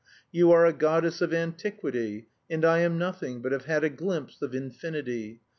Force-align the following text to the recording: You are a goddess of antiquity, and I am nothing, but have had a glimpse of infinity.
You 0.31 0.51
are 0.51 0.65
a 0.65 0.73
goddess 0.73 1.21
of 1.21 1.31
antiquity, 1.31 2.25
and 2.49 2.65
I 2.65 2.79
am 2.79 2.97
nothing, 2.97 3.39
but 3.43 3.51
have 3.51 3.65
had 3.65 3.83
a 3.83 3.89
glimpse 3.91 4.41
of 4.41 4.55
infinity. 4.55 5.41